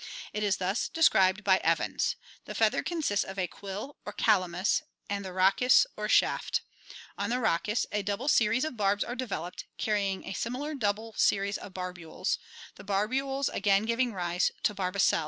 [0.33, 2.15] It is thus described by Evans:
[2.45, 4.81] The feather consists of a quill or calamus
[5.11, 6.61] and the rhachis or shaft.
[7.19, 11.55] On the rhachis a double series of barbs are developed, carrying a similar double series
[11.59, 12.39] of barbules,
[12.77, 15.19] the barbules again giving rise to barbicels, Fig.